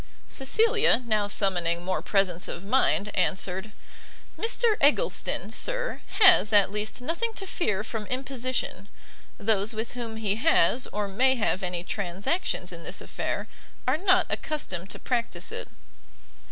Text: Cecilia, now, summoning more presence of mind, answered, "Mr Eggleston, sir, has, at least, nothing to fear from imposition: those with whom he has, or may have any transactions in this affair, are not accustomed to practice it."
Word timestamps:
Cecilia, 0.27 1.03
now, 1.05 1.27
summoning 1.27 1.85
more 1.85 2.01
presence 2.01 2.47
of 2.47 2.63
mind, 2.65 3.15
answered, 3.15 3.71
"Mr 4.35 4.75
Eggleston, 4.81 5.51
sir, 5.51 6.01
has, 6.19 6.51
at 6.51 6.71
least, 6.71 7.01
nothing 7.03 7.33
to 7.33 7.45
fear 7.45 7.83
from 7.83 8.07
imposition: 8.07 8.87
those 9.37 9.75
with 9.75 9.91
whom 9.91 10.15
he 10.15 10.37
has, 10.37 10.87
or 10.87 11.07
may 11.07 11.35
have 11.35 11.61
any 11.61 11.83
transactions 11.83 12.71
in 12.71 12.81
this 12.81 12.99
affair, 12.99 13.47
are 13.87 13.95
not 13.97 14.25
accustomed 14.31 14.89
to 14.89 14.97
practice 14.97 15.51
it." 15.51 15.67